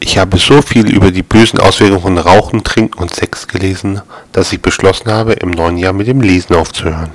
[0.00, 4.52] Ich habe so viel über die bösen Auswirkungen von Rauchen, Trinken und Sex gelesen, dass
[4.52, 7.12] ich beschlossen habe, im neuen Jahr mit dem Lesen aufzuhören.